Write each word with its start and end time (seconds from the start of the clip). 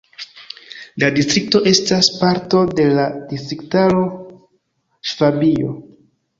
La 1.03 1.09
distrikto 1.17 1.61
estas 1.73 2.09
parto 2.23 2.63
de 2.81 2.89
la 2.95 3.07
distriktaro 3.35 4.03
Ŝvabio. 5.15 5.81